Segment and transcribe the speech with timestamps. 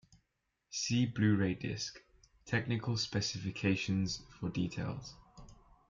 [0.71, 2.01] See Blu-ray Disc:
[2.47, 5.13] Technical specifications for details.